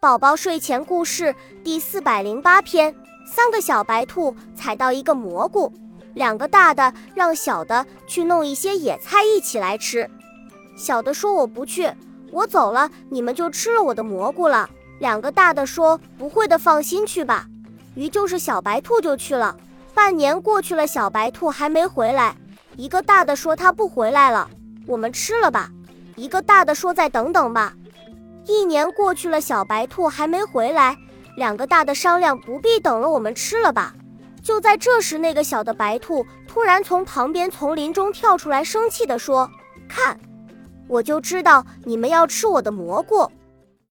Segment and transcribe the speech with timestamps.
[0.00, 2.94] 宝宝睡前故事第四百零八篇：
[3.26, 5.70] 三个小白兔采到一个蘑菇，
[6.14, 10.08] 两个大的让小的去弄一些野菜一起来吃。
[10.74, 11.92] 小的说：“我不去，
[12.32, 17.46] 我走了，你们就吃了我的蘑菇了。”两个大的说：“不会的，放心去吧。”
[17.94, 19.54] 于就是小白兔就去了。
[19.92, 22.34] 半年过去了，小白兔还没回来。
[22.74, 24.48] 一个大的说：“他不回来了，
[24.86, 25.70] 我们吃了吧。”
[26.16, 27.74] 一个大的说：“再等等吧。”
[28.46, 30.96] 一年过去了，小白兔还没回来。
[31.36, 33.94] 两个大的商量，不必等了，我们吃了吧。
[34.42, 39.50] 就在这时，那个小的白兔突然从旁边丛林中跳出来，生气地说
[39.88, 40.18] ：“看，
[40.88, 43.30] 我就知道你们要吃我的蘑菇。”